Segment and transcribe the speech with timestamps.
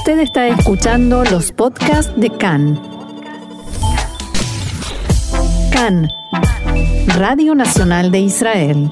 [0.00, 2.80] Usted está escuchando los podcasts de CAN.
[5.70, 6.08] CAN,
[7.18, 8.90] Radio Nacional de Israel.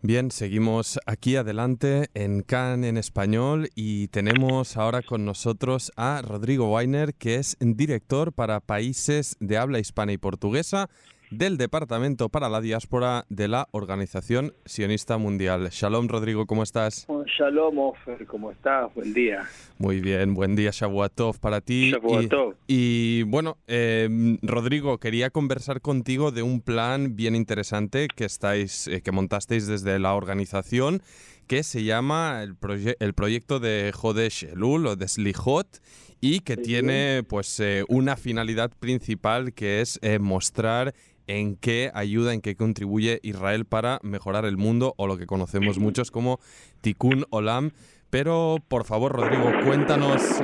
[0.00, 6.72] Bien, seguimos aquí adelante en CAN en español y tenemos ahora con nosotros a Rodrigo
[6.72, 10.88] Weiner, que es director para países de habla hispana y portuguesa
[11.30, 15.68] del Departamento para la Diáspora de la Organización Sionista Mundial.
[15.70, 17.06] Shalom, Rodrigo, ¿cómo estás?
[17.38, 18.92] Shalom, Ofer, ¿cómo estás?
[18.94, 19.46] Buen día.
[19.78, 21.90] Muy bien, buen día, Shabuatov, para ti.
[21.90, 22.54] Shabuatov.
[22.66, 29.02] Y, bueno, em, Rodrigo, quería conversar contigo de un plan bien interesante que, estáis, eh,
[29.02, 31.02] que montasteis desde la organización
[31.46, 32.56] que se llama el,
[33.00, 35.80] el proyecto de Jodesh Elul o de Slijot
[36.20, 40.94] y que tiene pues eh, una finalidad principal que es eh, mostrar
[41.28, 45.78] en qué ayuda, en qué contribuye Israel para mejorar el mundo o lo que conocemos
[45.78, 46.40] muchos como
[46.80, 47.70] Tikkun Olam.
[48.10, 50.42] Pero por favor, Rodrigo, cuéntanos,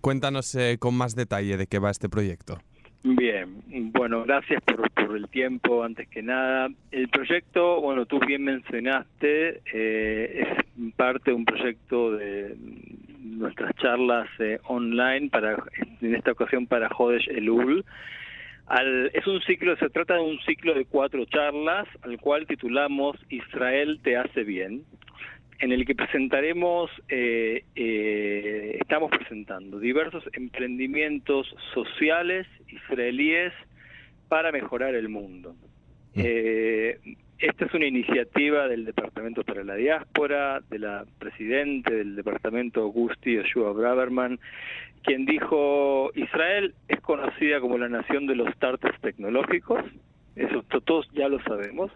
[0.00, 2.58] cuéntanos eh, con más detalle de qué va este proyecto.
[3.02, 3.62] Bien,
[3.92, 6.68] bueno, gracias por, por, el tiempo, antes que nada.
[6.90, 10.46] El proyecto, bueno, tú bien mencionaste, eh,
[10.76, 12.56] es parte de un proyecto de
[13.18, 15.56] nuestras charlas eh, online, para
[16.02, 17.84] en esta ocasión para Jodesh Elul,
[19.12, 24.00] es un ciclo, se trata de un ciclo de cuatro charlas, al cual titulamos Israel
[24.02, 24.84] te hace bien,
[25.58, 33.52] en el que presentaremos, eh, eh, estamos presentando diversos emprendimientos sociales israelíes
[34.28, 35.54] para mejorar el mundo.
[36.14, 36.98] Eh,
[37.38, 43.34] esta es una iniciativa del Departamento para la Diáspora, de la Presidente del Departamento, Augusti
[43.36, 44.38] Yoshua Braverman,
[45.02, 49.82] quien dijo, Israel es conocida como la nación de los startups tecnológicos,
[50.36, 51.90] eso todos ya lo sabemos,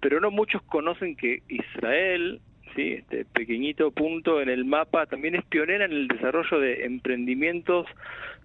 [0.00, 2.40] pero no muchos conocen que Israel,
[2.76, 7.86] sí, este pequeñito punto en el mapa, también es pionera en el desarrollo de emprendimientos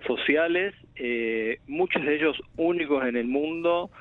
[0.08, 3.92] sociales, eh, muchos de ellos únicos en el mundo,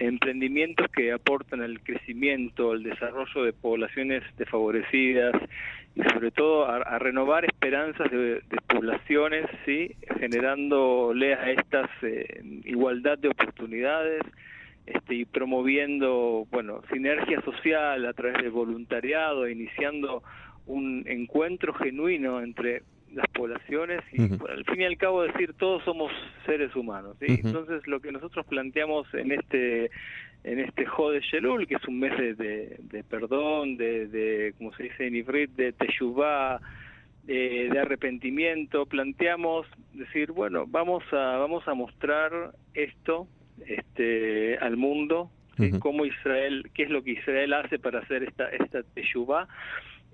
[0.00, 5.34] emprendimientos que aportan al crecimiento, al desarrollo de poblaciones desfavorecidas
[5.94, 13.28] y sobre todo a, renovar esperanzas de, poblaciones, sí, generándole a estas eh, igualdad de
[13.28, 14.22] oportunidades
[14.86, 20.22] este, y promoviendo, bueno, sinergia social a través del voluntariado, iniciando
[20.66, 22.82] un encuentro genuino entre
[23.14, 26.12] las poblaciones y al fin y al cabo decir todos somos
[26.46, 29.90] seres humanos entonces lo que nosotros planteamos en este
[30.42, 32.34] en este Jode Shelul que es un mes de,
[32.78, 36.60] de, perdón de, de como se dice en Ifrit de Teshuvah
[37.24, 43.28] de, de, arrepentimiento planteamos decir bueno vamos a vamos a mostrar esto
[43.66, 45.30] este al mundo
[45.78, 49.48] cómo Israel qué es lo que Israel hace para hacer esta esta Teshuvah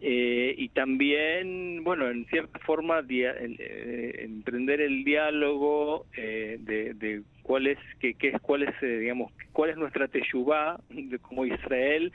[0.00, 7.66] eh, y también, bueno, en cierta forma, eh, emprender el diálogo eh, de, de, cuál
[7.66, 12.12] es, qué, qué es, cuál es, digamos, cuál es nuestra teshuvá de, como Israel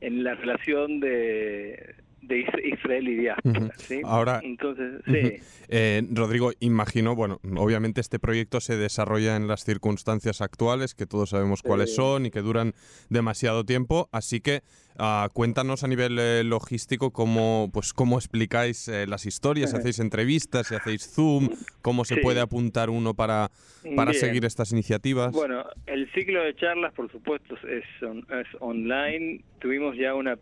[0.00, 3.70] en la relación de, de Israel y diáspora.
[3.76, 4.00] ¿sí?
[4.04, 5.40] Ahora, entonces, sí.
[5.68, 11.30] eh, Rodrigo, imagino, bueno, obviamente este proyecto se desarrolla en las circunstancias actuales, que todos
[11.30, 12.72] sabemos cuáles son y que duran
[13.10, 14.62] demasiado tiempo, así que
[14.98, 19.98] uh, cuéntanos a nivel eh, logístico cómo, pues, cómo explicáis eh, las historias, si hacéis
[19.98, 21.48] entrevistas, si hacéis Zoom,
[21.82, 23.50] cómo se puede apuntar uno para,
[23.94, 25.32] para seguir estas iniciativas.
[25.32, 29.42] Bueno, el ciclo de charlas, por supuesto, es, es online.
[29.58, 30.38] Tuvimos ya una,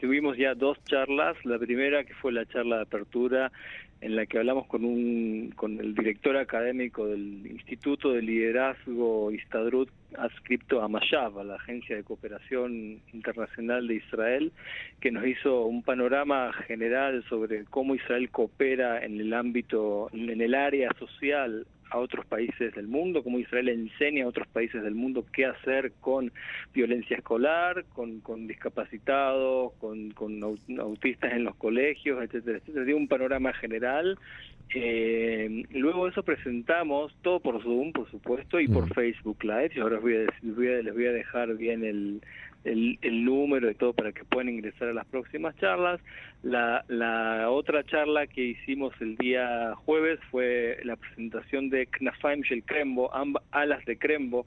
[0.00, 1.36] tuvimos ya dos charlas.
[1.44, 3.52] La primera que fue la charla de apertura
[4.00, 9.88] en la que hablamos con un con el director académico del Instituto de Liderazgo Istadrut
[10.18, 14.52] adscripto a Mayab, a la Agencia de Cooperación Internacional de Israel,
[15.00, 20.54] que nos hizo un panorama general sobre cómo Israel coopera en el ámbito, en el
[20.54, 25.24] área social a otros países del mundo, como Israel enseña a otros países del mundo
[25.32, 26.32] qué hacer con
[26.74, 30.42] violencia escolar, con, con discapacitados, con, con
[30.78, 32.84] autistas en los colegios, etcétera, etcétera.
[32.84, 34.18] Dio un panorama general.
[34.74, 39.70] Eh, luego de eso presentamos todo por Zoom, por supuesto, y por Facebook Live.
[39.74, 42.20] Yo ahora voy a, les voy a dejar bien el,
[42.66, 46.00] el, el, número y todo para que puedan ingresar a las próximas charlas.
[46.42, 52.62] La, la otra charla que hicimos el día jueves fue la presentación de Knafaim Shel
[52.64, 53.10] Krembo,
[53.50, 54.46] Alas de Krembo,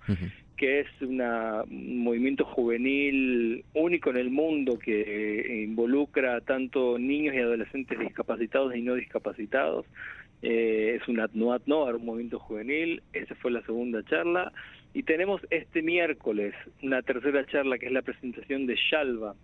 [0.58, 7.40] que es una, un movimiento juvenil único en el mundo que involucra tanto niños y
[7.40, 9.86] adolescentes discapacitados y no discapacitados.
[10.42, 13.02] Eh, es un Atnoat un movimiento juvenil.
[13.14, 14.52] Esa fue la segunda charla.
[14.94, 19.36] Y tenemos este miércoles una tercera charla que es la presentación de Shalva.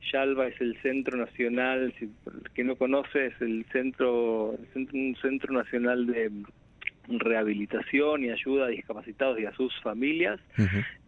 [0.00, 5.52] Shalva es el Centro Nacional, si el que no conoce, es el centro, un centro
[5.52, 6.30] nacional de
[7.08, 10.40] rehabilitación y ayuda a discapacitados y a sus familias,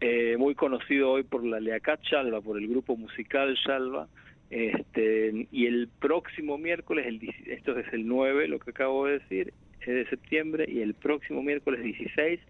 [0.00, 4.09] eh, muy conocido hoy por la Leacat Shalva, por el grupo musical Shalva,
[4.50, 9.53] este, y el próximo miércoles, el, esto es el 9, lo que acabo de decir,
[9.94, 12.41] de septiembre, y el próximo miércoles 16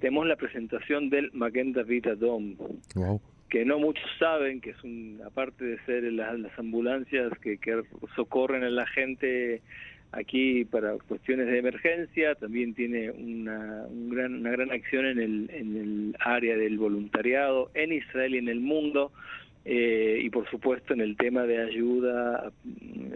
[0.00, 2.56] tenemos la presentación del Magenta Vita Dome.
[3.48, 7.82] que no muchos saben que es un aparte de ser las, ambulancias que, que,
[8.14, 9.62] socorren a la gente
[10.12, 15.76] aquí para cuestiones de emergencia también tiene una, gran, una gran acción en el, en
[15.76, 19.12] el área del voluntariado en Israel y en el mundo
[19.64, 22.50] eh, y por supuesto en el tema de ayuda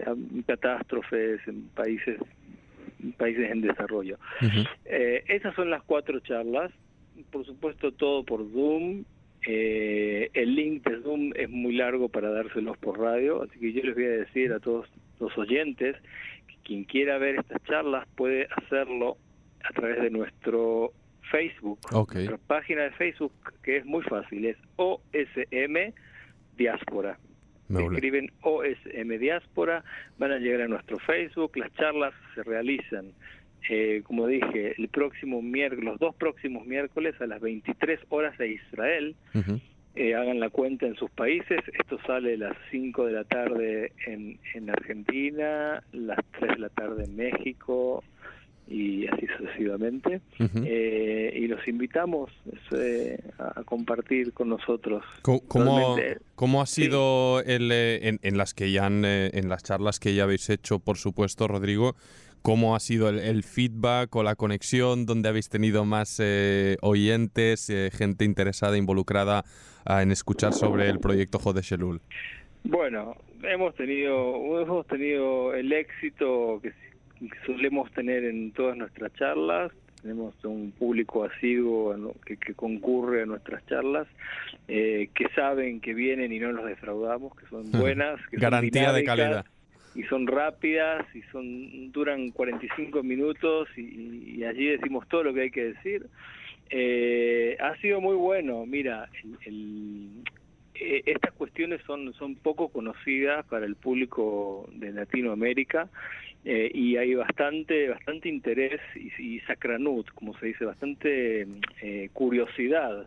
[0.05, 0.15] a,
[0.45, 2.19] catástrofes en países
[3.11, 4.17] países en desarrollo.
[4.85, 6.71] Eh, esas son las cuatro charlas,
[7.31, 9.03] por supuesto todo por Zoom.
[9.45, 13.83] Eh, el link de Zoom es muy largo para dárselos por radio, así que yo
[13.83, 14.87] les voy a decir a todos
[15.19, 15.97] los oyentes
[16.47, 19.17] que quien quiera ver estas charlas puede hacerlo
[19.63, 20.93] a través de nuestro
[21.29, 23.33] Facebook, nuestra página de Facebook
[23.63, 25.93] que es muy fácil, es OSM
[26.57, 27.17] Diáspora.
[27.79, 29.83] Escriben OSM Diáspora,
[30.17, 33.11] van a llegar a nuestro Facebook, las charlas se realizan,
[33.69, 38.49] eh, como dije, el próximo miércoles, los dos próximos miércoles a las 23 horas de
[38.49, 39.15] Israel.
[39.95, 41.59] Eh, hagan la cuenta en sus países.
[41.79, 46.69] Esto sale a las 5 de la tarde en, en Argentina, las 3 de la
[46.69, 48.03] tarde en México,
[48.67, 50.21] y así sucesivamente.
[50.39, 52.31] Eh, y los invitamos
[52.75, 55.03] eh, a compartir con nosotros.
[55.21, 55.97] ¿Cómo,
[56.35, 60.49] cómo ha sido el, eh, en, las que ya en las charlas que ya habéis
[60.49, 61.95] hecho, por supuesto, Rodrigo?
[62.41, 65.05] ¿Cómo ha sido el, feedback o la conexión?
[65.05, 66.21] ¿Dónde habéis tenido más
[66.81, 69.45] oyentes, gente interesada, involucrada
[69.85, 72.01] ah, en escuchar sobre el proyecto Jode Shelul?
[72.65, 76.73] Bueno, hemos tenido, hemos tenido el éxito que
[77.45, 79.71] solemos tener en todas nuestras charlas.
[80.01, 84.07] Tenemos un público asiduo que, que concurre a nuestras charlas,
[84.67, 89.03] eh, que saben que vienen y no los defraudamos, que son buenas, que garantía de
[89.05, 89.45] calidad
[89.95, 95.51] y son rápidas y son duran 45 minutos y, allí decimos todo lo que hay
[95.51, 96.07] que decir.
[96.69, 99.09] Eh, ha sido muy bueno, mira,
[99.45, 105.89] eh, estas cuestiones son, son poco conocidas para el público de Latinoamérica
[106.45, 108.81] eh, y hay bastante bastante interés
[109.17, 111.47] y, sacranud, como se dice, bastante
[111.81, 113.05] eh, curiosidad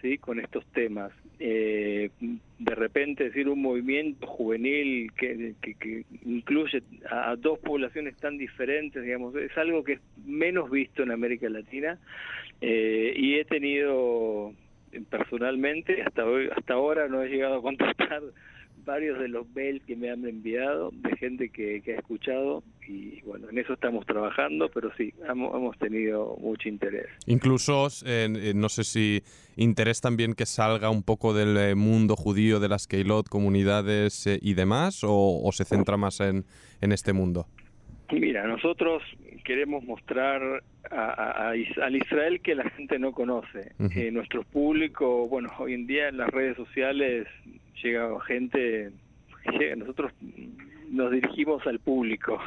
[0.00, 0.18] ¿sí?
[0.18, 1.12] con estos temas.
[1.38, 2.10] Eh,
[2.58, 9.34] de repente decir un movimiento juvenil que, que, incluye a, dos poblaciones tan diferentes, digamos,
[9.36, 11.98] es algo que es menos visto en América Latina
[12.60, 14.52] y he tenido
[15.10, 18.22] personalmente hasta hoy hasta ahora no he llegado a contestar
[18.84, 23.48] varios de los mails que me han enviado de gente que, ha escuchado y bueno,
[23.48, 27.06] en eso estamos trabajando, pero sí, hemos, tenido mucho interés.
[27.26, 27.88] Incluso,
[28.54, 29.22] no sé si
[29.56, 34.38] interés también que salga un poco del eh, mundo judío, de las Keilot, comunidades eh,
[34.42, 36.44] y demás, o, se centra más en,
[36.80, 37.46] en este mundo.
[38.12, 39.02] Mira, nosotros
[39.44, 43.72] queremos mostrar a, al Israel que la gente no conoce.
[43.94, 47.26] Eh, nuestro público, bueno, hoy en día en las redes sociales
[47.82, 48.90] llega gente,
[49.58, 50.12] llega, nosotros
[50.92, 52.38] nos dirigimos al público.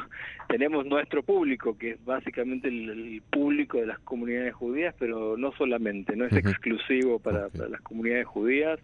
[0.48, 6.16] Tenemos nuestro público, que es básicamente el, público de las comunidades judías, pero no solamente,
[6.16, 8.78] no es exclusivo para, las comunidades judías.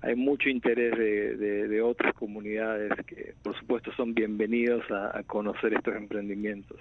[0.00, 6.78] Hay mucho interés de, otras comunidades que, por supuesto, son bienvenidos a, conocer estos emprendimientos.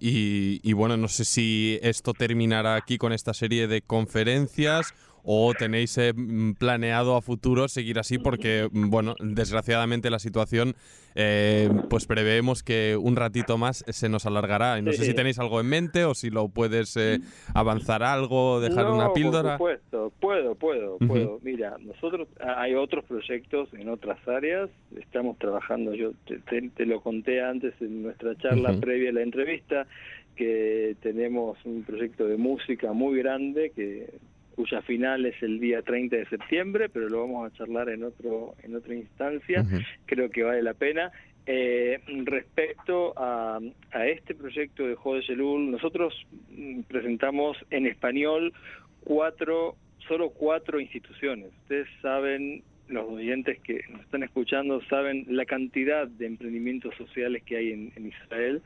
[0.00, 4.92] y, y bueno, no sé si esto terminará aquí con esta serie de conferencias
[5.24, 10.74] o tenéis eh, mm, planeado a futuro seguir así porque, mm, bueno, desgraciadamente la situación,
[11.14, 14.80] eh, pues preveemos que un ratito más se nos alargará.
[14.80, 17.20] No sé si tenéis algo en mente o si lo puedes eh,
[17.54, 19.58] avanzar algo, dejar una píldora.
[19.58, 21.38] Por supuesto, puedo, puedo, puedo.
[21.42, 27.74] Mira, nosotros hay otros proyectos en otras áreas, estamos trabajando, yo te, lo conté antes
[27.80, 29.86] en nuestra charla previa a la entrevista,
[30.36, 34.14] que tenemos un proyecto de música muy grande que
[34.62, 38.54] cuya final es el día 30 de septiembre, pero lo vamos a charlar en otro
[38.62, 39.64] en otra instancia.
[40.06, 41.10] Creo que vale la pena.
[41.46, 43.58] Eh, respecto a,
[43.90, 46.14] a, este proyecto de Jode Shelul, nosotros
[46.50, 48.52] mm, presentamos en español
[49.00, 49.74] cuatro,
[50.06, 51.50] solo cuatro instituciones.
[51.62, 57.56] Ustedes saben, los oyentes que nos están escuchando saben la cantidad de emprendimientos sociales que
[57.56, 58.62] hay en, en Israel.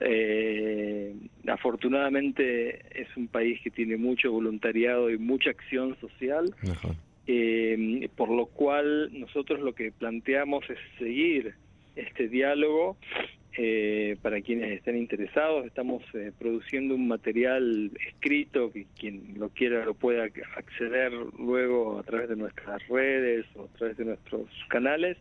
[0.00, 1.14] Eh,
[1.46, 6.54] afortunadamente es un país que tiene mucho voluntariado y mucha acción social.
[7.26, 11.54] eh, por lo cual nosotros lo que planteamos es seguir
[11.94, 12.96] este diálogo
[13.56, 19.84] eh, para quienes estén interesados, estamos eh, produciendo un material escrito que quien lo quiera
[19.84, 20.24] lo pueda
[20.56, 25.16] acceder luego a través de nuestras redes o a través de nuestros canales,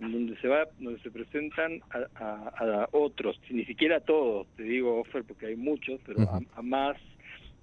[0.00, 5.00] en donde se va, donde se presentan a, otros, ni siquiera a todos, te digo,
[5.00, 6.20] Offer, porque hay muchos, pero
[6.54, 6.96] a más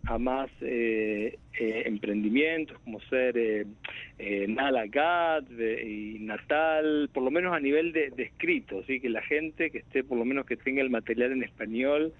[0.06, 3.66] a más eh, eh, emprendimientos como ser eh,
[4.20, 9.00] eh Nalagat y Natal, por lo menos a nivel de, escrito, ¿sí?
[9.00, 12.14] que la gente que esté, por lo menos que tenga el material en español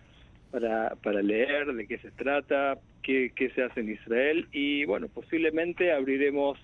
[0.52, 5.08] para, para leer de qué se trata, qué, qué se hace en Israel y bueno,
[5.10, 6.58] posiblemente abriremos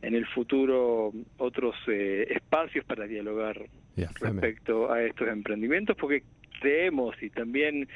[0.00, 3.60] en el futuro otros espacios para dialogar
[3.96, 6.22] respecto a estos emprendimientos porque
[6.60, 7.88] creemos y también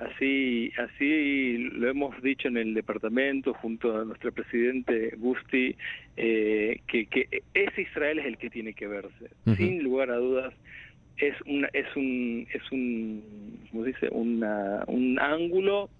[0.00, 5.76] Así, así lo hemos dicho en el departamento junto a nuestro presidente Gusti,
[6.16, 10.54] eh, que, que ese Israel es el que tiene que verse, sin lugar a dudas.
[11.18, 13.22] Es una, es un, es un,
[13.70, 14.08] ¿cómo dice?
[14.10, 15.90] Una, un ángulo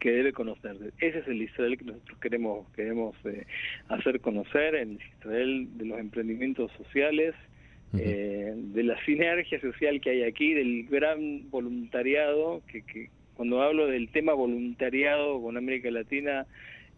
[0.00, 0.90] que debe conocerse.
[0.98, 3.46] Ese es el Israel que nosotros queremos, queremos eh,
[3.88, 7.36] hacer conocer, el Israel de los emprendimientos sociales,
[7.98, 13.86] eh, de la sinergia social que hay aquí, del gran voluntariado, que, que cuando hablo
[13.86, 16.46] del tema voluntariado con América Latina,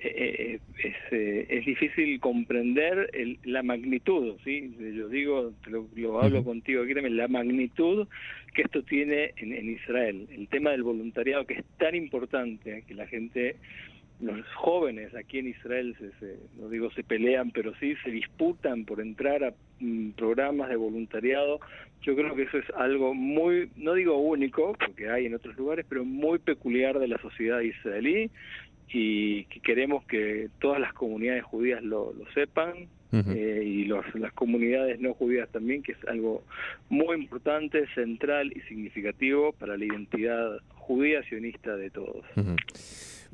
[0.01, 3.11] eh, eh, es, es, difícil comprender
[3.45, 4.75] la magnitud, ¿sí?
[4.79, 8.07] Yo digo, lo, hablo contigo, créeme, la magnitud
[8.55, 10.29] que esto tiene en, en, Israel.
[10.31, 13.57] El tema del voluntariado que es tan importante, que la gente
[14.21, 19.01] los jóvenes aquí en Israel, se, no digo se pelean, pero sí se disputan por
[19.01, 21.61] entrar a mm, programas de voluntariado.
[22.03, 25.87] Yo creo que eso es algo muy, no digo único, porque hay en otros lugares,
[25.89, 28.31] pero muy peculiar de la sociedad israelí
[28.89, 34.33] y que queremos que todas las comunidades judías lo, lo sepan eh, y los, las
[34.33, 36.43] comunidades no judías también, que es algo
[36.89, 42.25] muy importante, central y significativo para la identidad judía sionista de todos.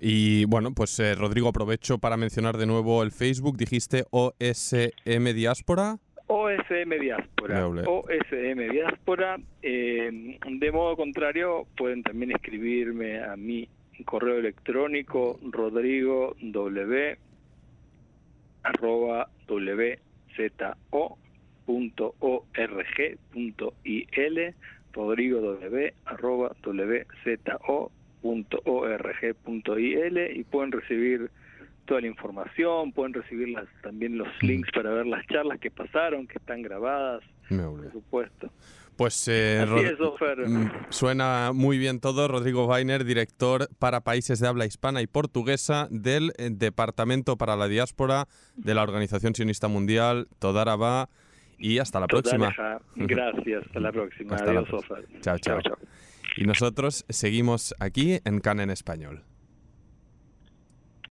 [0.03, 3.59] Y bueno, pues eh, Rodrigo, aprovecho para mencionar de nuevo el Facebook.
[3.59, 5.99] Dijiste OSM Diáspora.
[6.27, 7.69] OSM Diáspora.
[7.69, 9.37] OSM Diáspora.
[9.61, 13.69] Eh, de modo contrario, pueden también escribirme a mi
[14.07, 17.19] correo electrónico rodrigo w
[18.63, 20.01] arroba wzo.org.il
[24.93, 27.91] rodrigo w arroba wzo
[28.23, 31.31] .org.il y pueden recibir
[31.85, 36.27] toda la información, pueden recibir las, también los links para ver las charlas que pasaron,
[36.29, 38.51] que están grabadas, por supuesto.
[39.01, 42.29] Pues eh, mm, suena muy bien todo.
[42.29, 47.67] Rodrigo Weiner, director para países de habla hispana y portuguesa del eh, Departamento para la
[47.67, 51.09] Diáspora de la Organización Sionista Mundial, Todaraba.
[51.59, 52.55] Y hasta la próxima.
[52.95, 54.37] Gracias, hasta la próxima.
[54.41, 54.69] Adiós,
[55.23, 55.39] chao.
[55.39, 55.61] chao.
[55.63, 55.79] chao.
[56.37, 59.25] Y nosotros seguimos aquí en CAN en Español.